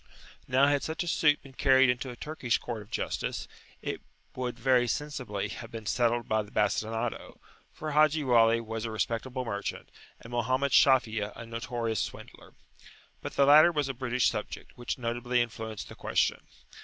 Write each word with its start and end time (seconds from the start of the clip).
[p.48]Now 0.49 0.67
had 0.67 0.81
such 0.81 1.03
a 1.03 1.07
suit 1.07 1.43
been 1.43 1.53
carried 1.53 1.87
into 1.87 2.09
a 2.09 2.15
Turkish 2.15 2.57
court 2.57 2.81
of 2.81 2.89
justice, 2.89 3.47
it 3.83 4.01
would 4.33 4.57
very 4.57 4.87
sensibly 4.87 5.49
have 5.49 5.69
been 5.69 5.85
settled 5.85 6.27
by 6.27 6.41
the 6.41 6.49
bastinado, 6.49 7.37
for 7.71 7.91
Haji 7.91 8.23
Wali 8.23 8.59
was 8.59 8.83
a 8.83 8.89
respectable 8.89 9.45
merchant, 9.45 9.89
and 10.19 10.31
Mohammed 10.31 10.71
Shafi'a 10.71 11.33
a 11.35 11.45
notorious 11.45 11.99
swindler. 11.99 12.55
But 13.21 13.35
the 13.35 13.45
latter 13.45 13.71
was 13.71 13.89
a 13.89 13.93
British 13.93 14.27
subject, 14.31 14.71
which 14.75 14.97
notably 14.97 15.39
influenced 15.39 15.87
the 15.87 15.93
question. 15.93 16.41